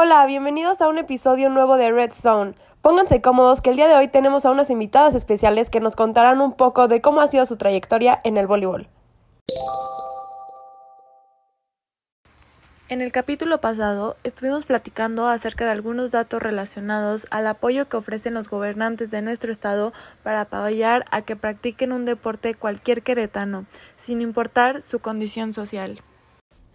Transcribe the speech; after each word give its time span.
Hola, 0.00 0.24
bienvenidos 0.26 0.80
a 0.80 0.86
un 0.86 0.96
episodio 0.96 1.48
nuevo 1.48 1.76
de 1.76 1.90
Red 1.90 2.12
Zone. 2.12 2.54
Pónganse 2.82 3.20
cómodos 3.20 3.60
que 3.60 3.70
el 3.70 3.74
día 3.74 3.88
de 3.88 3.96
hoy 3.96 4.06
tenemos 4.06 4.46
a 4.46 4.52
unas 4.52 4.70
invitadas 4.70 5.16
especiales 5.16 5.70
que 5.70 5.80
nos 5.80 5.96
contarán 5.96 6.40
un 6.40 6.52
poco 6.52 6.86
de 6.86 7.00
cómo 7.00 7.20
ha 7.20 7.26
sido 7.26 7.44
su 7.46 7.56
trayectoria 7.56 8.20
en 8.22 8.36
el 8.36 8.46
voleibol. 8.46 8.86
En 12.88 13.00
el 13.00 13.10
capítulo 13.10 13.60
pasado 13.60 14.16
estuvimos 14.22 14.66
platicando 14.66 15.26
acerca 15.26 15.64
de 15.64 15.72
algunos 15.72 16.12
datos 16.12 16.40
relacionados 16.40 17.26
al 17.32 17.48
apoyo 17.48 17.88
que 17.88 17.96
ofrecen 17.96 18.34
los 18.34 18.48
gobernantes 18.48 19.10
de 19.10 19.20
nuestro 19.20 19.50
estado 19.50 19.92
para 20.22 20.42
apoyar 20.42 21.06
a 21.10 21.22
que 21.22 21.34
practiquen 21.34 21.90
un 21.90 22.04
deporte 22.04 22.54
cualquier 22.54 23.02
queretano, 23.02 23.66
sin 23.96 24.20
importar 24.20 24.80
su 24.80 25.00
condición 25.00 25.54
social. 25.54 26.00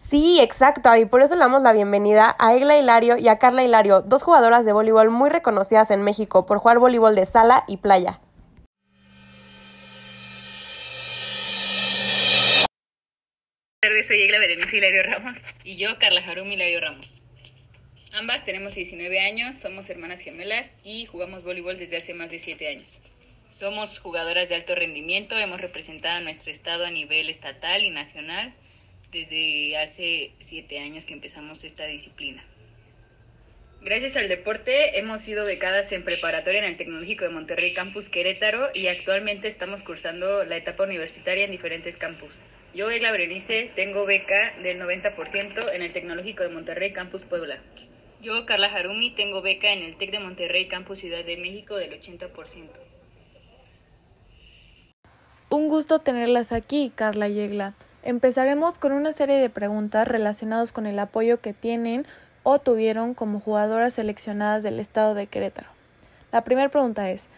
Sí, 0.07 0.39
exacto, 0.41 0.95
y 0.95 1.05
por 1.05 1.21
eso 1.21 1.33
le 1.33 1.39
damos 1.39 1.61
la 1.63 1.71
bienvenida 1.71 2.35
a 2.37 2.53
Egla 2.53 2.77
Hilario 2.77 3.17
y 3.17 3.29
a 3.29 3.39
Carla 3.39 3.63
Hilario, 3.63 4.01
dos 4.01 4.21
jugadoras 4.21 4.65
de 4.65 4.73
voleibol 4.73 5.09
muy 5.09 5.29
reconocidas 5.29 5.89
en 5.91 6.03
México 6.03 6.45
por 6.45 6.59
jugar 6.59 6.77
voleibol 6.77 7.15
de 7.15 7.25
sala 7.25 7.63
y 7.67 7.77
playa. 7.77 8.19
tardes, 13.81 14.07
soy 14.07 14.21
Egla 14.21 14.39
Berenice 14.39 14.77
Hilario 14.77 15.03
Ramos 15.03 15.39
y 15.63 15.77
yo, 15.77 15.97
Carla 15.99 16.21
Jarumi 16.21 16.53
Hilario 16.53 16.79
Ramos. 16.81 17.21
Ambas 18.13 18.45
tenemos 18.45 18.75
19 18.75 19.19
años, 19.19 19.57
somos 19.57 19.89
hermanas 19.89 20.21
gemelas 20.21 20.75
y 20.83 21.05
jugamos 21.05 21.43
voleibol 21.43 21.77
desde 21.77 21.97
hace 21.97 22.13
más 22.13 22.29
de 22.29 22.39
7 22.39 22.67
años. 22.67 23.01
Somos 23.49 23.99
jugadoras 23.99 24.49
de 24.49 24.55
alto 24.55 24.75
rendimiento, 24.75 25.37
hemos 25.37 25.59
representado 25.59 26.17
a 26.17 26.21
nuestro 26.21 26.51
estado 26.51 26.85
a 26.85 26.91
nivel 26.91 27.29
estatal 27.29 27.83
y 27.83 27.89
nacional 27.89 28.53
desde 29.13 29.77
hace 29.77 30.33
7 30.39 30.79
años 30.79 31.05
que 31.05 31.13
empezamos 31.13 31.63
esta 31.63 31.85
disciplina. 31.85 32.43
Gracias 33.81 34.15
al 34.15 34.29
deporte 34.29 34.97
hemos 34.97 35.21
sido 35.21 35.45
becadas 35.45 35.91
en 35.91 36.03
preparatoria 36.03 36.59
en 36.59 36.65
el 36.65 36.77
Tecnológico 36.77 37.25
de 37.25 37.31
Monterrey 37.31 37.73
Campus 37.73 38.09
Querétaro 38.09 38.59
y 38.73 38.87
actualmente 38.87 39.49
estamos 39.49 39.83
cursando 39.83 40.45
la 40.45 40.55
etapa 40.55 40.83
universitaria 40.83 41.43
en 41.43 41.51
diferentes 41.51 41.97
campus. 41.97 42.39
Yo, 42.73 42.89
Egla 42.89 43.11
Berenice, 43.11 43.71
tengo 43.75 44.05
beca 44.05 44.55
del 44.63 44.79
90% 44.79 45.73
en 45.73 45.81
el 45.81 45.91
Tecnológico 45.91 46.43
de 46.43 46.49
Monterrey 46.49 46.93
Campus 46.93 47.23
Puebla. 47.23 47.61
Yo, 48.21 48.45
Carla 48.45 48.67
Harumi, 48.67 49.11
tengo 49.11 49.41
beca 49.41 49.73
en 49.73 49.83
el 49.83 49.97
TEC 49.97 50.11
de 50.11 50.19
Monterrey 50.19 50.69
Campus 50.69 50.99
Ciudad 50.99 51.25
de 51.25 51.35
México 51.35 51.75
del 51.75 51.91
80%. 51.91 52.69
Un 55.49 55.67
gusto 55.67 55.99
tenerlas 55.99 56.53
aquí, 56.53 56.91
Carla 56.95 57.27
y 57.27 57.41
Egla. 57.41 57.75
Empezaremos 58.05 58.77
con 58.77 58.91
una 58.91 59.13
serie 59.13 59.37
de 59.37 59.49
preguntas 59.49 60.05
relacionadas 60.05 60.73
con 60.73 60.85
el 60.85 60.99
apoyo 60.99 61.39
que 61.39 61.53
tienen 61.53 62.05
o 62.43 62.59
tuvieron 62.59 63.13
como 63.13 63.39
jugadoras 63.39 63.93
seleccionadas 63.93 64.61
del 64.61 64.81
estado 64.81 65.15
de 65.15 65.27
Querétaro. 65.27 65.69
La 66.33 66.43
primera 66.43 66.67
pregunta 66.67 67.09
es, 67.09 67.29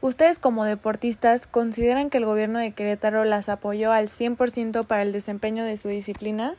¿ustedes 0.00 0.38
como 0.38 0.64
deportistas 0.64 1.48
consideran 1.48 2.10
que 2.10 2.18
el 2.18 2.26
gobierno 2.26 2.60
de 2.60 2.70
Querétaro 2.70 3.24
las 3.24 3.48
apoyó 3.48 3.90
al 3.90 4.06
100% 4.06 4.86
para 4.86 5.02
el 5.02 5.10
desempeño 5.10 5.64
de 5.64 5.76
su 5.76 5.88
disciplina? 5.88 6.54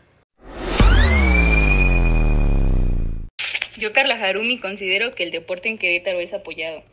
Yo, 3.78 3.94
Carla 3.94 4.16
Harumi, 4.16 4.60
considero 4.60 5.16
que 5.16 5.24
el 5.24 5.32
deporte 5.32 5.70
en 5.70 5.78
Querétaro 5.78 6.20
es 6.20 6.34
apoyado, 6.34 6.84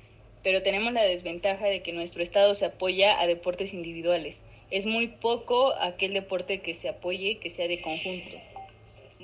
pero 0.43 0.62
tenemos 0.62 0.93
la 0.93 1.05
desventaja 1.05 1.67
de 1.67 1.83
que 1.83 1.93
nuestro 1.93 2.23
estado 2.23 2.55
se 2.55 2.67
apoya 2.67 3.21
a 3.21 3.27
deportes 3.27 3.75
individuales. 3.75 4.43
Es 4.71 4.87
muy 4.87 5.09
poco 5.09 5.75
aquel 5.81 6.15
deporte 6.15 6.61
que 6.61 6.75
se 6.75 6.89
apoye 6.89 7.39
que 7.39 7.51
sea 7.51 7.69
de 7.69 7.81
conjunto 7.81 8.39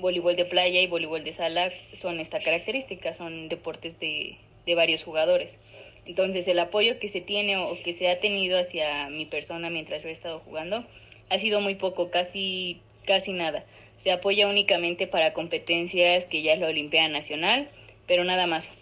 voleibol 0.00 0.36
de 0.36 0.44
playa 0.44 0.80
y 0.80 0.86
voleibol 0.86 1.24
de 1.24 1.32
sala 1.32 1.70
son 1.92 2.20
esta 2.20 2.38
característica, 2.38 3.14
son 3.14 3.48
deportes 3.48 3.98
de, 4.00 4.36
de 4.66 4.74
varios 4.74 5.04
jugadores. 5.04 5.58
Entonces 6.06 6.48
el 6.48 6.58
apoyo 6.58 6.98
que 6.98 7.08
se 7.08 7.20
tiene 7.20 7.56
o 7.56 7.76
que 7.84 7.92
se 7.92 8.08
ha 8.08 8.20
tenido 8.20 8.58
hacia 8.58 9.08
mi 9.10 9.26
persona 9.26 9.70
mientras 9.70 10.02
yo 10.02 10.08
he 10.08 10.12
estado 10.12 10.40
jugando 10.40 10.84
ha 11.30 11.38
sido 11.38 11.60
muy 11.60 11.74
poco, 11.74 12.10
casi, 12.10 12.80
casi 13.04 13.32
nada. 13.32 13.64
Se 13.98 14.10
apoya 14.12 14.48
únicamente 14.48 15.06
para 15.06 15.34
competencias 15.34 16.26
que 16.26 16.42
ya 16.42 16.54
es 16.54 16.60
la 16.60 16.68
Olimpiada 16.68 17.08
Nacional, 17.08 17.68
pero 18.06 18.24
nada 18.24 18.46
más. 18.46 18.72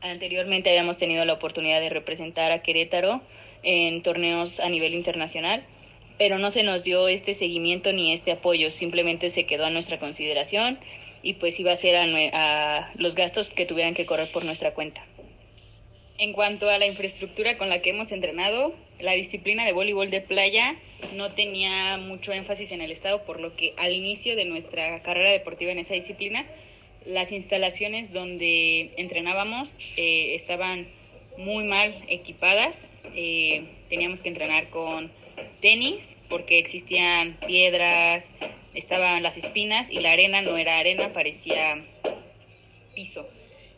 Anteriormente 0.00 0.70
habíamos 0.70 0.98
tenido 0.98 1.24
la 1.24 1.34
oportunidad 1.34 1.80
de 1.80 1.90
representar 1.90 2.52
a 2.52 2.62
Querétaro 2.62 3.22
en 3.62 4.02
torneos 4.02 4.60
a 4.60 4.68
nivel 4.68 4.94
internacional 4.94 5.66
pero 6.20 6.38
no 6.38 6.50
se 6.50 6.64
nos 6.64 6.84
dio 6.84 7.08
este 7.08 7.32
seguimiento 7.32 7.94
ni 7.94 8.12
este 8.12 8.32
apoyo, 8.32 8.70
simplemente 8.70 9.30
se 9.30 9.46
quedó 9.46 9.64
a 9.64 9.70
nuestra 9.70 9.98
consideración 9.98 10.78
y 11.22 11.32
pues 11.32 11.58
iba 11.58 11.72
a 11.72 11.76
ser 11.76 11.96
a, 11.96 12.92
los 12.96 13.14
gastos 13.14 13.48
que 13.48 13.64
tuvieran 13.64 13.94
que 13.94 14.04
correr 14.04 14.28
por 14.30 14.44
nuestra 14.44 14.74
cuenta. 14.74 15.02
En 16.18 16.34
cuanto 16.34 16.68
a 16.68 16.76
la 16.76 16.86
infraestructura 16.86 17.56
con 17.56 17.70
la 17.70 17.80
que 17.80 17.88
hemos 17.88 18.12
entrenado, 18.12 18.74
la 18.98 19.12
disciplina 19.12 19.64
de 19.64 19.72
voleibol 19.72 20.10
de 20.10 20.20
playa 20.20 20.76
no 21.14 21.30
tenía 21.32 21.96
mucho 21.96 22.34
énfasis 22.34 22.72
en 22.72 22.82
el 22.82 22.92
estado, 22.92 23.24
por 23.24 23.40
lo 23.40 23.56
que 23.56 23.72
al 23.78 23.90
inicio 23.90 24.36
de 24.36 24.44
nuestra 24.44 25.02
carrera 25.02 25.30
deportiva 25.30 25.72
en 25.72 25.78
esa 25.78 25.94
disciplina, 25.94 26.44
las 27.04 27.32
instalaciones 27.32 28.12
donde 28.12 28.90
entrenábamos 28.96 29.76
eh, 29.96 30.34
estaban 30.34 30.88
muy 31.36 31.64
mal 31.64 31.94
equipadas. 32.08 32.88
Eh, 33.14 33.64
teníamos 33.88 34.22
que 34.22 34.28
entrenar 34.28 34.70
con 34.70 35.10
tenis 35.60 36.18
porque 36.28 36.58
existían 36.58 37.38
piedras, 37.46 38.34
estaban 38.74 39.22
las 39.22 39.36
espinas 39.36 39.90
y 39.90 40.00
la 40.00 40.12
arena 40.12 40.42
no 40.42 40.56
era 40.56 40.78
arena, 40.78 41.12
parecía 41.12 41.84
piso. 42.94 43.26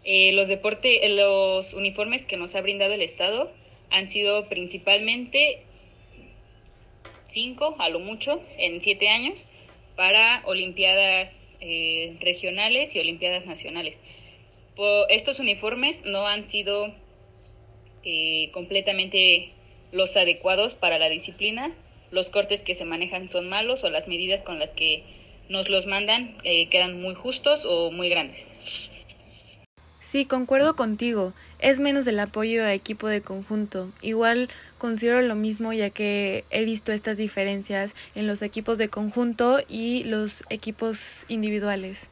Eh, 0.04 0.32
los 0.32 0.48
deportes, 0.48 1.08
los 1.10 1.74
uniformes 1.74 2.24
que 2.24 2.36
nos 2.36 2.56
ha 2.56 2.60
brindado 2.60 2.94
el 2.94 3.02
Estado 3.02 3.52
han 3.90 4.08
sido 4.08 4.48
principalmente 4.48 5.62
cinco, 7.24 7.76
a 7.78 7.88
lo 7.88 8.00
mucho, 8.00 8.42
en 8.58 8.80
siete 8.80 9.08
años, 9.08 9.46
para 9.96 10.42
Olimpiadas 10.44 11.58
eh, 11.60 12.16
regionales 12.20 12.96
y 12.96 13.00
Olimpiadas 13.00 13.46
nacionales. 13.46 14.02
estos 15.08 15.38
uniformes 15.38 16.04
no 16.04 16.26
han 16.26 16.44
sido 16.44 16.94
eh, 18.04 18.50
completamente 18.52 19.52
los 19.92 20.16
adecuados 20.16 20.74
para 20.74 20.98
la 20.98 21.08
disciplina, 21.08 21.72
los 22.10 22.30
cortes 22.30 22.62
que 22.62 22.74
se 22.74 22.84
manejan 22.84 23.28
son 23.28 23.48
malos 23.48 23.84
o 23.84 23.90
las 23.90 24.08
medidas 24.08 24.42
con 24.42 24.58
las 24.58 24.74
que 24.74 25.04
nos 25.48 25.68
los 25.68 25.86
mandan 25.86 26.36
eh, 26.44 26.68
quedan 26.68 27.00
muy 27.00 27.14
justos 27.14 27.64
o 27.64 27.90
muy 27.90 28.08
grandes. 28.08 28.54
Sí, 30.12 30.26
concuerdo 30.26 30.76
contigo. 30.76 31.32
Es 31.58 31.80
menos 31.80 32.06
el 32.06 32.20
apoyo 32.20 32.64
a 32.64 32.74
equipo 32.74 33.08
de 33.08 33.22
conjunto. 33.22 33.90
Igual 34.02 34.50
considero 34.76 35.22
lo 35.22 35.34
mismo 35.34 35.72
ya 35.72 35.88
que 35.88 36.44
he 36.50 36.66
visto 36.66 36.92
estas 36.92 37.16
diferencias 37.16 37.94
en 38.14 38.26
los 38.26 38.42
equipos 38.42 38.76
de 38.76 38.90
conjunto 38.90 39.60
y 39.70 40.04
los 40.04 40.44
equipos 40.50 41.24
individuales. 41.28 42.10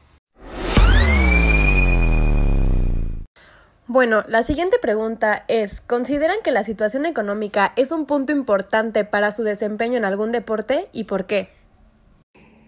Bueno, 3.85 4.23
la 4.27 4.43
siguiente 4.45 4.79
pregunta 4.79 5.45
es, 5.47 5.81
¿consideran 5.81 6.37
que 6.43 6.49
la 6.49 6.63
situación 6.63 7.05
económica 7.05 7.71
es 7.75 7.91
un 7.91 8.07
punto 8.07 8.31
importante 8.31 9.05
para 9.05 9.31
su 9.31 9.43
desempeño 9.43 9.97
en 9.97 10.05
algún 10.05 10.31
deporte 10.31 10.87
y 10.91 11.03
por 11.03 11.27
qué? 11.27 11.49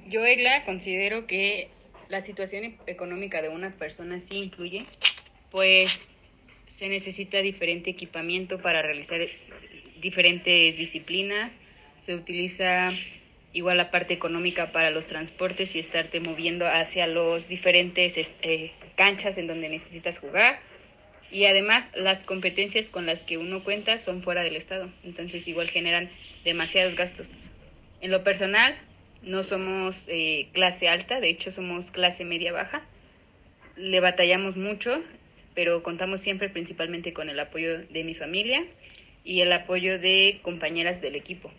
Yo, 0.06 0.24
Egla, 0.24 0.64
considero 0.64 1.26
que 1.26 1.72
la 2.08 2.22
situación 2.22 2.78
económica 2.86 3.42
de 3.42 3.50
una 3.50 3.72
persona 3.72 4.20
sí 4.20 4.38
influye, 4.38 4.86
pues 5.54 6.18
se 6.66 6.90
necesita 6.90 7.44
diferente 7.44 7.92
equipamiento 7.92 8.60
para 8.60 8.82
realizar 8.82 9.22
diferentes 10.02 10.78
disciplinas, 10.80 11.60
se 11.96 12.16
utiliza 12.16 12.88
igual 13.54 13.78
la 13.78 13.92
parte 13.92 14.16
económica 14.16 14.72
para 14.72 14.90
los 14.90 15.08
transportes 15.08 15.76
y 15.76 15.80
estarte 15.80 16.20
moviendo 16.22 16.66
hacia 16.68 17.06
los 17.06 17.50
diferentes 17.50 18.36
eh, 18.42 18.72
canchas 18.96 19.38
en 19.38 19.46
donde 19.46 19.70
necesitas 19.70 20.18
jugar. 20.18 20.60
Y 21.32 21.46
además 21.46 21.92
las 21.94 22.24
competencias 22.24 22.90
con 22.90 23.06
las 23.06 23.22
que 23.22 23.38
uno 23.38 23.64
cuenta 23.64 24.00
son 24.00 24.24
fuera 24.24 24.42
del 24.42 24.56
Estado, 24.56 24.90
entonces 25.04 25.48
igual 25.48 25.70
generan 25.70 26.10
demasiados 26.44 26.96
gastos. 26.96 27.36
En 28.02 28.10
lo 28.10 28.24
personal, 28.24 28.76
no 29.22 29.44
somos 29.44 30.10
eh, 30.10 30.50
clase 30.52 30.90
alta, 30.90 31.20
de 31.20 31.30
hecho 31.30 31.52
somos 31.52 31.92
clase 31.92 32.26
media 32.26 32.52
baja, 32.52 32.84
le 33.76 34.00
batallamos 34.00 34.58
mucho, 34.58 35.04
pero 35.54 35.84
contamos 35.84 36.22
siempre 36.22 36.50
principalmente 36.50 37.14
con 37.14 37.30
el 37.30 37.40
apoyo 37.40 37.80
de 37.80 38.04
mi 38.04 38.16
familia 38.16 38.66
y 39.24 39.42
el 39.42 39.52
apoyo 39.54 40.00
de 40.00 40.40
compañeras 40.42 41.02
del 41.02 41.16
equipo. 41.16 41.52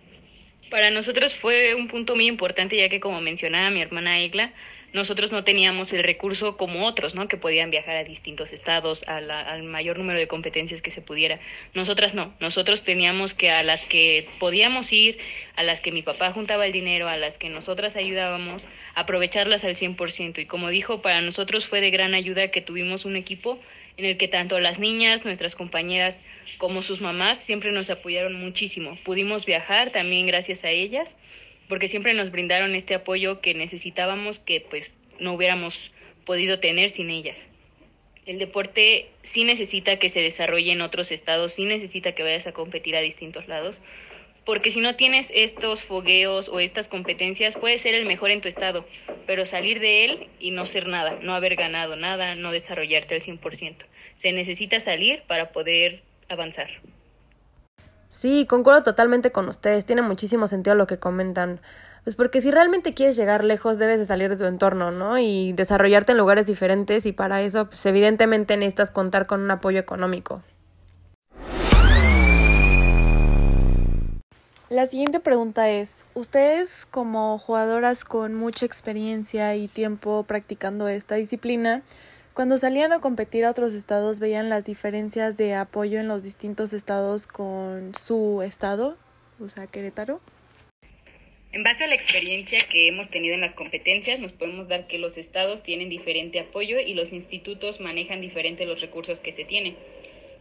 Para 0.71 0.91
nosotros 0.91 1.35
fue 1.35 1.75
un 1.75 1.89
punto 1.89 2.15
muy 2.15 2.27
importante 2.27 2.77
ya 2.77 2.89
que 2.89 3.01
como 3.01 3.21
mencionaba 3.21 3.71
mi 3.71 3.83
hermana 3.83 4.21
Egla, 4.21 4.53
nosotros 4.95 5.33
no 5.33 5.43
teníamos 5.43 5.93
el 5.93 6.05
recurso 6.05 6.57
como 6.57 6.87
otros, 6.87 7.17
¿no? 7.17 7.27
Que 7.27 7.37
podían 7.37 7.69
viajar 7.69 7.97
a 7.97 8.05
distintos 8.05 8.53
estados, 8.53 9.03
al 9.09 9.65
mayor 9.65 9.99
número 9.99 10.21
de 10.21 10.29
competencias 10.29 10.83
que 10.83 10.93
se 10.93 11.03
pudiera. 11.03 11.41
Nosotras 11.75 12.15
no, 12.15 12.33
nosotros 12.39 12.85
teníamos 12.85 13.35
que 13.35 13.51
a 13.51 13.65
las 13.65 13.85
que 13.85 14.25
podíamos 14.39 14.93
ir, 14.93 15.19
a 15.57 15.65
las 15.65 15.81
que 15.81 15.91
mi 15.91 16.03
papá 16.03 16.31
juntaba 16.31 16.65
el 16.65 16.71
dinero, 16.71 17.09
a 17.09 17.17
las 17.17 17.39
que 17.39 17.49
nosotras 17.49 17.97
ayudábamos, 17.97 18.69
aprovecharlas 18.95 19.65
al 19.65 19.75
100%. 19.75 20.39
Y 20.39 20.47
como 20.47 20.69
dijo, 20.69 21.03
para 21.03 21.21
nosotros 21.21 21.67
fue 21.67 21.81
de 21.81 21.91
gran 21.91 22.15
ayuda 22.15 22.53
que 22.53 22.61
tuvimos 22.61 23.05
un 23.05 23.17
equipo 23.17 23.59
en 23.97 24.05
el 24.05 24.17
que 24.17 24.29
tanto 24.29 24.59
las 24.61 24.79
niñas, 24.79 25.25
nuestras 25.25 25.55
compañeras, 25.55 26.21
como 26.59 26.83
sus 26.83 27.01
mamás 27.01 27.39
siempre 27.39 27.73
nos 27.73 27.91
apoyaron 27.91 28.35
muchísimo. 28.35 28.97
Pudimos 29.05 29.47
viajar 29.47 29.91
también 29.91 30.27
gracias 30.27 30.65
a 30.65 30.71
ellas 30.71 31.17
porque 31.69 31.89
siempre 31.89 32.15
nos 32.15 32.31
brindaron 32.31 32.75
este 32.75 32.95
apoyo 32.95 33.41
que 33.41 33.55
necesitábamos 33.55 34.39
que 34.39 34.61
pues 34.61 34.97
no 35.19 35.33
hubiéramos 35.33 35.93
podido 36.25 36.59
tener 36.59 36.89
sin 36.91 37.11
ellas. 37.11 37.47
El 38.27 38.39
deporte 38.39 39.11
sí 39.23 39.45
necesita 39.45 39.99
que 39.99 40.09
se 40.09 40.21
desarrolle 40.21 40.73
en 40.73 40.81
otros 40.81 41.13
estados, 41.13 41.53
sí 41.53 41.67
necesita 41.67 42.13
que 42.13 42.23
vayas 42.23 42.47
a 42.47 42.53
competir 42.53 42.97
a 42.97 43.01
distintos 43.01 43.49
lados, 43.49 43.83
porque 44.45 44.71
si 44.71 44.81
no 44.81 44.95
tienes 44.95 45.33
estos 45.35 45.83
fogueos 45.83 46.49
o 46.49 46.61
estas 46.61 46.89
competencias, 46.89 47.57
puedes 47.57 47.81
ser 47.81 47.95
el 47.95 48.07
mejor 48.07 48.31
en 48.31 48.41
tu 48.41 48.49
estado, 48.49 48.85
pero 49.27 49.47
salir 49.47 49.81
de 49.81 50.05
él 50.05 50.29
y 50.39 50.51
no 50.51 50.67
ser 50.67 50.87
nada, 50.87 51.19
no 51.23 51.35
haber 51.35 51.57
ganado 51.57 51.97
nada, 51.97 52.35
no 52.35 52.53
desarrollarte 52.53 53.15
al 53.15 53.21
100%. 53.21 53.87
Se 54.15 54.33
necesita 54.33 54.81
salir 54.81 55.23
para 55.27 55.53
poder 55.53 56.03
avanzar. 56.29 56.69
Sí, 58.09 58.47
concuerdo 58.47 58.85
totalmente 58.85 59.33
con 59.33 59.49
ustedes. 59.49 59.87
Tiene 59.87 60.03
muchísimo 60.03 60.47
sentido 60.47 60.77
lo 60.77 60.87
que 60.87 60.99
comentan. 60.99 61.61
Pues 62.05 62.17
porque 62.17 62.41
si 62.41 62.51
realmente 62.51 62.95
quieres 62.95 63.17
llegar 63.17 63.43
lejos, 63.43 63.79
debes 63.79 63.99
de 63.99 64.07
salir 64.07 64.29
de 64.29 64.37
tu 64.37 64.45
entorno, 64.45 64.91
¿no? 64.91 65.19
Y 65.19 65.53
desarrollarte 65.55 66.13
en 66.13 66.19
lugares 66.19 66.47
diferentes 66.47 67.07
y 67.07 67.13
para 67.13 67.43
eso, 67.43 67.67
pues 67.67 67.85
evidentemente 67.87 68.57
necesitas 68.57 68.91
contar 68.91 69.27
con 69.27 69.41
un 69.41 69.51
apoyo 69.51 69.81
económico. 69.81 70.43
La 74.75 74.87
siguiente 74.87 75.21
pregunta 75.21 75.71
es, 75.71 76.05
ustedes 76.15 76.85
como 76.85 77.39
jugadoras 77.39 78.05
con 78.05 78.35
mucha 78.35 78.67
experiencia 78.67 79.55
y 79.55 79.69
tiempo 79.69 80.25
practicando 80.25 80.89
esta 80.89 81.15
disciplina, 81.15 81.85
cuando 82.33 82.59
salían 82.59 82.93
a 82.93 82.99
competir 82.99 83.45
a 83.45 83.53
otros 83.53 83.73
estados, 83.73 84.19
veían 84.19 84.49
las 84.49 84.65
diferencias 84.65 85.37
de 85.37 85.55
apoyo 85.55 86.01
en 86.01 86.09
los 86.09 86.25
distintos 86.25 86.73
estados 86.73 87.29
con 87.29 87.95
su 87.95 88.43
estado, 88.43 88.99
o 89.39 89.49
sea, 89.49 89.69
Querétaro. 89.69 90.21
En 91.53 91.63
base 91.63 91.85
a 91.85 91.87
la 91.87 91.95
experiencia 91.95 92.59
que 92.69 92.89
hemos 92.89 93.09
tenido 93.11 93.37
en 93.37 93.43
las 93.43 93.55
competencias, 93.55 94.19
nos 94.19 94.33
podemos 94.33 94.67
dar 94.67 94.89
que 94.89 94.99
los 94.99 95.19
estados 95.19 95.63
tienen 95.63 95.89
diferente 95.89 96.41
apoyo 96.41 96.81
y 96.81 96.95
los 96.95 97.13
institutos 97.13 97.79
manejan 97.79 98.21
diferente 98.21 98.67
los 98.67 98.81
recursos 98.81 99.21
que 99.21 99.31
se 99.31 99.45
tienen. 99.45 99.77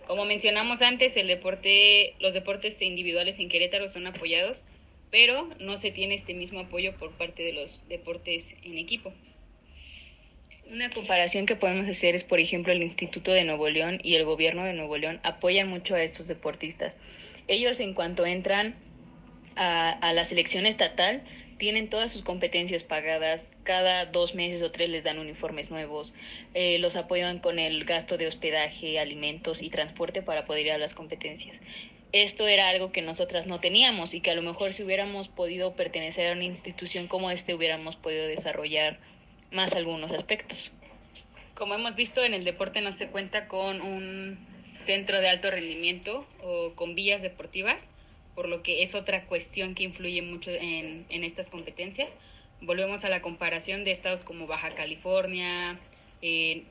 Como 0.07 0.25
mencionamos 0.25 0.81
antes, 0.81 1.15
el 1.17 1.27
deporte, 1.27 2.15
los 2.19 2.33
deportes 2.33 2.81
individuales 2.81 3.39
en 3.39 3.49
Querétaro 3.49 3.87
son 3.89 4.07
apoyados, 4.07 4.65
pero 5.11 5.49
no 5.59 5.77
se 5.77 5.91
tiene 5.91 6.15
este 6.15 6.33
mismo 6.33 6.61
apoyo 6.61 6.97
por 6.97 7.11
parte 7.11 7.43
de 7.43 7.53
los 7.53 7.87
deportes 7.87 8.57
en 8.63 8.77
equipo. 8.77 9.13
Una 10.71 10.89
comparación 10.89 11.45
que 11.45 11.55
podemos 11.55 11.87
hacer 11.87 12.15
es, 12.15 12.23
por 12.23 12.39
ejemplo, 12.39 12.73
el 12.73 12.81
Instituto 12.81 13.31
de 13.31 13.43
Nuevo 13.43 13.69
León 13.69 13.99
y 14.01 14.15
el 14.15 14.25
gobierno 14.25 14.63
de 14.63 14.73
Nuevo 14.73 14.97
León 14.97 15.19
apoyan 15.23 15.69
mucho 15.69 15.93
a 15.93 16.01
estos 16.01 16.27
deportistas. 16.27 16.97
Ellos 17.47 17.79
en 17.79 17.93
cuanto 17.93 18.25
entran 18.25 18.75
a, 19.55 20.11
la 20.13 20.25
selección 20.25 20.65
estatal, 20.65 21.23
tienen 21.57 21.89
todas 21.89 22.11
sus 22.11 22.21
competencias 22.21 22.83
pagadas, 22.83 23.53
cada 23.63 24.05
dos 24.05 24.35
meses 24.35 24.61
o 24.61 24.71
tres 24.71 24.89
les 24.89 25.03
dan 25.03 25.19
uniformes 25.19 25.71
nuevos, 25.71 26.13
eh, 26.53 26.79
los 26.79 26.95
apoyan 26.95 27.39
con 27.39 27.59
el 27.59 27.83
gasto 27.85 28.17
de 28.17 28.27
hospedaje, 28.27 28.99
alimentos 28.99 29.61
y 29.61 29.69
transporte 29.69 30.21
para 30.21 30.45
poder 30.45 30.65
ir 30.67 30.71
a 30.73 30.77
las 30.77 30.93
competencias. 30.93 31.59
Esto 32.11 32.47
era 32.47 32.69
algo 32.69 32.91
que 32.91 33.01
nosotras 33.01 33.47
no 33.47 33.59
teníamos 33.59 34.13
y 34.13 34.21
que 34.21 34.31
a 34.31 34.35
lo 34.35 34.43
mejor 34.43 34.71
si 34.71 34.83
hubiéramos 34.83 35.29
podido 35.29 35.75
pertenecer 35.75 36.29
a 36.29 36.33
una 36.33 36.43
institución 36.43 37.07
como 37.07 37.31
este 37.31 37.55
hubiéramos 37.55 37.95
podido 37.95 38.27
desarrollar 38.27 38.99
más 39.51 39.73
algunos 39.73 40.11
aspectos. 40.11 40.73
Como 41.55 41.75
hemos 41.75 41.95
visto, 41.95 42.23
en 42.23 42.33
el 42.33 42.43
deporte 42.43 42.81
no 42.81 42.93
se 42.93 43.07
cuenta 43.07 43.47
con 43.47 43.81
un 43.81 44.37
centro 44.75 45.21
de 45.21 45.29
alto 45.29 45.51
rendimiento 45.51 46.25
o 46.43 46.73
con 46.75 46.95
vías 46.95 47.21
deportivas, 47.21 47.91
por 48.35 48.47
lo 48.47 48.63
que 48.63 48.83
es 48.83 48.95
otra 48.95 49.25
cuestión 49.25 49.75
que 49.75 49.83
influye 49.83 50.21
mucho 50.21 50.51
en, 50.51 51.05
en 51.09 51.23
estas 51.23 51.49
competencias. 51.49 52.15
Volvemos 52.61 53.03
a 53.03 53.09
la 53.09 53.21
comparación 53.21 53.83
de 53.83 53.91
estados 53.91 54.21
como 54.21 54.47
Baja 54.47 54.73
California, 54.73 55.79
eh, 56.21 56.63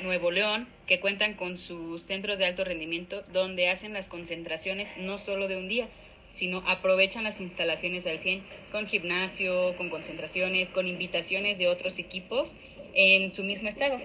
Nuevo 0.00 0.30
León, 0.30 0.68
que 0.86 1.00
cuentan 1.00 1.34
con 1.34 1.56
sus 1.56 2.02
centros 2.02 2.38
de 2.38 2.44
alto 2.44 2.64
rendimiento 2.64 3.22
donde 3.32 3.68
hacen 3.68 3.94
las 3.94 4.08
concentraciones 4.08 4.92
no 4.98 5.16
solo 5.16 5.48
de 5.48 5.56
un 5.56 5.68
día, 5.68 5.88
sino 6.28 6.58
aprovechan 6.66 7.24
las 7.24 7.40
instalaciones 7.40 8.06
al 8.06 8.20
100 8.20 8.46
con 8.70 8.86
gimnasio, 8.86 9.74
con 9.76 9.88
concentraciones, 9.88 10.68
con 10.68 10.86
invitaciones 10.86 11.58
de 11.58 11.68
otros 11.68 11.98
equipos 11.98 12.54
en 12.92 13.32
su 13.32 13.42
mismo 13.42 13.70
estado. 13.70 13.98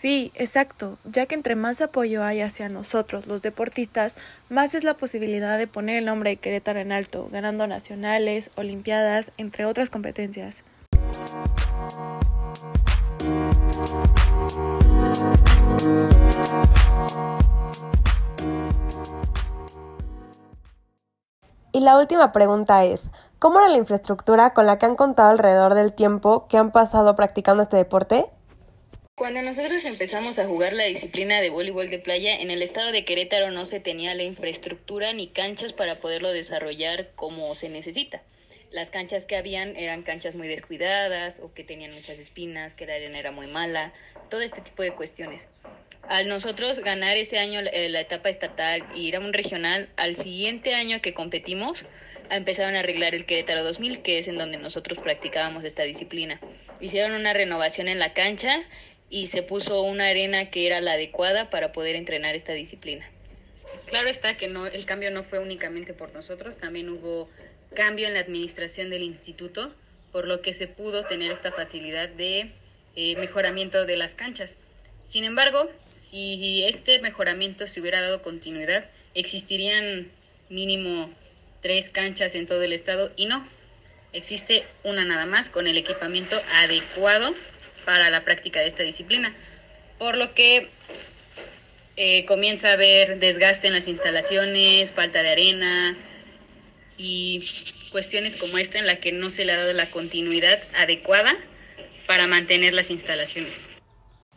Sí, 0.00 0.30
exacto, 0.36 0.96
ya 1.04 1.26
que 1.26 1.34
entre 1.34 1.56
más 1.56 1.80
apoyo 1.80 2.22
hay 2.22 2.40
hacia 2.40 2.68
nosotros, 2.68 3.26
los 3.26 3.42
deportistas, 3.42 4.14
más 4.48 4.76
es 4.76 4.84
la 4.84 4.94
posibilidad 4.94 5.58
de 5.58 5.66
poner 5.66 5.96
el 5.96 6.04
nombre 6.04 6.30
de 6.30 6.36
Querétaro 6.36 6.78
en 6.78 6.92
alto, 6.92 7.28
ganando 7.32 7.66
nacionales, 7.66 8.52
olimpiadas, 8.54 9.32
entre 9.38 9.64
otras 9.64 9.90
competencias. 9.90 10.62
Y 21.72 21.80
la 21.80 21.98
última 21.98 22.30
pregunta 22.30 22.84
es, 22.84 23.10
¿cómo 23.40 23.58
era 23.58 23.68
la 23.68 23.78
infraestructura 23.78 24.54
con 24.54 24.66
la 24.66 24.78
que 24.78 24.86
han 24.86 24.94
contado 24.94 25.30
alrededor 25.30 25.74
del 25.74 25.92
tiempo 25.92 26.46
que 26.46 26.56
han 26.56 26.70
pasado 26.70 27.16
practicando 27.16 27.64
este 27.64 27.76
deporte? 27.78 28.30
Cuando 29.18 29.42
nosotros 29.42 29.84
empezamos 29.84 30.38
a 30.38 30.46
jugar 30.46 30.72
la 30.74 30.84
disciplina 30.84 31.40
de 31.40 31.50
voleibol 31.50 31.90
de 31.90 31.98
playa, 31.98 32.40
en 32.40 32.52
el 32.52 32.62
estado 32.62 32.92
de 32.92 33.04
Querétaro 33.04 33.50
no 33.50 33.64
se 33.64 33.80
tenía 33.80 34.14
la 34.14 34.22
infraestructura 34.22 35.12
ni 35.12 35.26
canchas 35.26 35.72
para 35.72 35.96
poderlo 35.96 36.32
desarrollar 36.32 37.10
como 37.16 37.52
se 37.56 37.68
necesita. 37.68 38.22
Las 38.70 38.92
canchas 38.92 39.26
que 39.26 39.36
habían 39.36 39.74
eran 39.76 40.04
canchas 40.04 40.36
muy 40.36 40.46
descuidadas 40.46 41.40
o 41.40 41.52
que 41.52 41.64
tenían 41.64 41.92
muchas 41.92 42.20
espinas, 42.20 42.74
que 42.74 42.86
la 42.86 42.94
arena 42.94 43.18
era 43.18 43.32
muy 43.32 43.48
mala, 43.48 43.92
todo 44.30 44.40
este 44.40 44.60
tipo 44.60 44.84
de 44.84 44.94
cuestiones 44.94 45.48
al 46.08 46.26
nosotros 46.26 46.78
ganar 46.78 47.16
ese 47.16 47.38
año 47.38 47.60
eh, 47.60 47.88
la, 47.90 48.00
etapa 48.00 48.30
estatal 48.30 48.82
y 48.94 49.08
ir 49.08 49.16
a 49.16 49.20
un 49.20 49.32
regional, 49.32 49.88
al 49.96 50.16
siguiente 50.16 50.74
año 50.74 51.00
que 51.02 51.12
competimos, 51.12 51.84
empezaron 52.30 52.76
a 52.76 52.80
arreglar 52.80 53.14
el 53.14 53.26
Querétaro 53.26 53.62
2000, 53.62 54.02
que 54.02 54.18
es 54.18 54.28
en 54.28 54.38
donde 54.38 54.56
nosotros 54.58 54.98
practicábamos 54.98 55.64
esta 55.64 55.82
disciplina. 55.82 56.40
Hicieron 56.80 57.12
una 57.12 57.32
renovación 57.32 57.88
en 57.88 57.98
la 57.98 58.14
cancha 58.14 58.60
y 59.10 59.28
se 59.28 59.42
puso 59.42 59.82
una 59.82 60.06
arena 60.06 60.50
que 60.50 60.66
era 60.66 60.80
la 60.80 60.92
adecuada 60.92 61.50
para 61.50 61.72
poder 61.72 61.96
entrenar 61.96 62.34
esta 62.34 62.52
disciplina. 62.52 63.08
Claro 63.86 64.08
está 64.08 64.36
que 64.36 64.48
no, 64.48 64.66
el 64.66 64.84
cambio 64.86 65.10
no 65.10 65.24
fue 65.24 65.38
únicamente 65.38 65.94
por 65.94 66.12
nosotros, 66.12 66.58
también 66.58 66.88
hubo 66.88 67.28
cambio 67.74 68.06
en 68.06 68.14
la 68.14 68.20
administración 68.20 68.90
del 68.90 69.02
instituto, 69.02 69.72
por 70.12 70.26
lo 70.26 70.40
que 70.40 70.54
se 70.54 70.66
pudo 70.66 71.04
tener 71.04 71.30
esta 71.30 71.52
facilidad 71.52 72.08
de 72.08 72.50
eh, 72.96 73.16
mejoramiento 73.16 73.84
de 73.84 73.96
las 73.96 74.14
canchas. 74.14 74.56
Sin 75.02 75.24
embargo, 75.24 75.70
si 75.96 76.64
este 76.64 76.98
mejoramiento 77.00 77.66
se 77.66 77.80
hubiera 77.80 78.00
dado 78.00 78.22
continuidad, 78.22 78.88
existirían 79.14 80.10
mínimo 80.48 81.10
tres 81.60 81.90
canchas 81.90 82.34
en 82.34 82.46
todo 82.46 82.62
el 82.62 82.72
estado 82.72 83.12
y 83.16 83.26
no, 83.26 83.46
existe 84.12 84.66
una 84.84 85.04
nada 85.04 85.26
más 85.26 85.50
con 85.50 85.66
el 85.66 85.76
equipamiento 85.76 86.40
adecuado 86.54 87.34
para 87.88 88.10
la 88.10 88.22
práctica 88.22 88.60
de 88.60 88.66
esta 88.66 88.82
disciplina, 88.82 89.34
por 89.98 90.18
lo 90.18 90.34
que 90.34 90.68
eh, 91.96 92.26
comienza 92.26 92.68
a 92.68 92.72
haber 92.74 93.18
desgaste 93.18 93.68
en 93.68 93.72
las 93.72 93.88
instalaciones, 93.88 94.92
falta 94.92 95.22
de 95.22 95.30
arena 95.30 95.96
y 96.98 97.42
cuestiones 97.90 98.36
como 98.36 98.58
esta 98.58 98.78
en 98.78 98.84
la 98.84 98.96
que 98.96 99.12
no 99.12 99.30
se 99.30 99.46
le 99.46 99.52
ha 99.52 99.56
dado 99.56 99.72
la 99.72 99.86
continuidad 99.86 100.58
adecuada 100.76 101.34
para 102.06 102.26
mantener 102.26 102.74
las 102.74 102.90
instalaciones. 102.90 103.70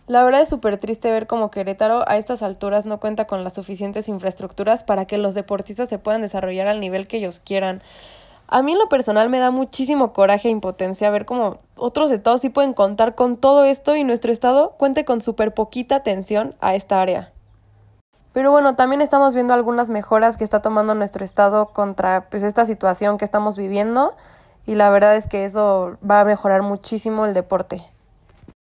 La 0.07 0.23
verdad 0.23 0.43
es 0.43 0.49
súper 0.49 0.77
triste 0.77 1.11
ver 1.11 1.27
cómo 1.27 1.51
Querétaro 1.51 2.09
a 2.09 2.15
estas 2.15 2.43
alturas 2.43 2.85
no 2.85 3.01
cuenta 3.01 3.27
con 3.27 3.43
las 3.43 3.55
suficientes 3.55 4.07
infraestructuras 4.07 4.85
para 4.85 5.07
que 5.07 5.17
los 5.17 5.35
deportistas 5.35 5.89
se 5.89 5.99
puedan 5.99 6.21
desarrollar 6.21 6.67
al 6.67 6.79
nivel 6.79 7.05
que 7.05 7.17
ellos 7.17 7.41
quieran. 7.43 7.83
A 8.53 8.63
mí 8.63 8.73
en 8.73 8.79
lo 8.79 8.89
personal 8.89 9.29
me 9.29 9.39
da 9.39 9.49
muchísimo 9.49 10.11
coraje 10.11 10.49
e 10.49 10.51
impotencia 10.51 11.09
ver 11.09 11.23
cómo 11.25 11.61
otros 11.77 12.11
estados 12.11 12.41
sí 12.41 12.49
pueden 12.49 12.73
contar 12.73 13.15
con 13.15 13.37
todo 13.37 13.63
esto 13.63 13.95
y 13.95 14.03
nuestro 14.03 14.29
estado 14.29 14.71
cuente 14.71 15.05
con 15.05 15.21
súper 15.21 15.53
poquita 15.53 15.95
atención 15.95 16.53
a 16.59 16.75
esta 16.75 17.01
área. 17.01 17.31
Pero 18.33 18.51
bueno, 18.51 18.75
también 18.75 19.01
estamos 19.01 19.33
viendo 19.33 19.53
algunas 19.53 19.89
mejoras 19.89 20.35
que 20.35 20.43
está 20.43 20.61
tomando 20.61 20.93
nuestro 20.95 21.23
estado 21.23 21.67
contra 21.67 22.27
pues 22.29 22.43
esta 22.43 22.65
situación 22.65 23.17
que 23.17 23.23
estamos 23.23 23.55
viviendo 23.55 24.17
y 24.67 24.75
la 24.75 24.89
verdad 24.89 25.15
es 25.15 25.29
que 25.29 25.45
eso 25.45 25.97
va 26.07 26.19
a 26.19 26.25
mejorar 26.25 26.61
muchísimo 26.61 27.25
el 27.25 27.33
deporte. 27.33 27.77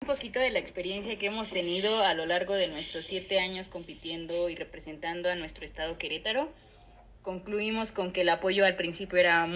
Un 0.02 0.08
poquito 0.08 0.38
de 0.38 0.50
la 0.50 0.58
experiencia 0.58 1.18
que 1.18 1.28
hemos 1.28 1.48
tenido 1.48 2.04
a 2.04 2.12
lo 2.12 2.26
largo 2.26 2.52
de 2.52 2.66
nuestros 2.66 3.04
siete 3.04 3.40
años 3.40 3.68
compitiendo 3.68 4.50
y 4.50 4.54
representando 4.54 5.30
a 5.30 5.34
nuestro 5.34 5.64
estado 5.64 5.96
Querétaro, 5.96 6.46
concluimos 7.22 7.92
con 7.92 8.12
que 8.12 8.22
el 8.22 8.28
apoyo 8.28 8.64
al 8.64 8.76
principio 8.76 9.18
era 9.18 9.46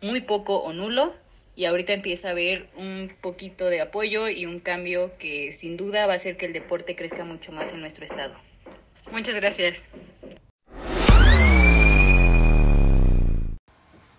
muy 0.00 0.20
poco 0.20 0.58
o 0.58 0.72
nulo 0.72 1.14
y 1.54 1.64
ahorita 1.64 1.92
empieza 1.92 2.28
a 2.28 2.30
haber 2.30 2.68
un 2.76 3.12
poquito 3.20 3.66
de 3.66 3.80
apoyo 3.80 4.28
y 4.28 4.46
un 4.46 4.60
cambio 4.60 5.18
que 5.18 5.52
sin 5.54 5.76
duda 5.76 6.06
va 6.06 6.12
a 6.12 6.16
hacer 6.16 6.36
que 6.36 6.46
el 6.46 6.52
deporte 6.52 6.94
crezca 6.94 7.24
mucho 7.24 7.50
más 7.52 7.72
en 7.72 7.80
nuestro 7.80 8.04
estado. 8.04 8.34
Muchas 9.10 9.34
gracias. 9.36 9.88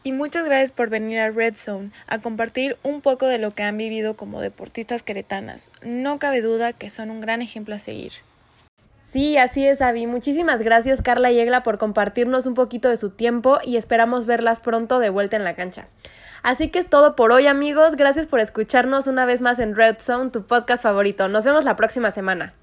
Y 0.04 0.12
muchas 0.12 0.46
gracias 0.46 0.72
por 0.72 0.90
venir 0.90 1.20
a 1.20 1.30
Red 1.30 1.56
Zone 1.56 1.92
a 2.08 2.20
compartir 2.20 2.78
un 2.84 3.02
poco 3.02 3.28
de 3.28 3.38
lo 3.38 3.54
que 3.54 3.64
han 3.64 3.78
vivido 3.78 4.16
como 4.16 4.42
deportistas 4.42 5.04
queretanas. 5.04 5.72
No 5.82 6.20
cabe 6.20 6.42
duda 6.42 6.74
que 6.74 6.90
son 6.90 7.12
un 7.12 7.22
gran 7.22 7.42
ejemplo 7.42 7.76
a 7.76 7.80
seguir. 7.80 8.14
Sí, 9.10 9.40
así 9.40 9.66
es, 9.66 9.82
Avi. 9.82 10.06
Muchísimas 10.06 10.60
gracias, 10.60 11.02
Carla 11.02 11.32
y 11.32 11.40
Egla, 11.40 11.64
por 11.64 11.80
compartirnos 11.80 12.46
un 12.46 12.54
poquito 12.54 12.90
de 12.90 12.96
su 12.96 13.10
tiempo 13.10 13.58
y 13.66 13.78
esperamos 13.78 14.28
verlas 14.28 14.60
pronto 14.60 15.00
de 15.00 15.10
vuelta 15.10 15.36
en 15.36 15.44
la 15.44 15.56
cancha. 15.56 15.88
Así 16.44 16.70
que 16.70 16.78
es 16.78 16.88
todo 16.92 17.16
por 17.16 17.32
hoy, 17.32 17.48
amigos. 17.48 17.96
Gracias 17.96 18.28
por 18.28 18.40
escucharnos 18.40 19.08
una 19.08 19.26
vez 19.26 19.42
más 19.42 19.58
en 19.58 19.76
Red 19.76 19.98
Zone, 20.00 20.30
tu 20.30 20.46
podcast 20.46 20.84
favorito. 20.84 21.28
Nos 21.28 21.44
vemos 21.44 21.66
la 21.66 21.76
próxima 21.76 22.12
semana. 22.12 22.54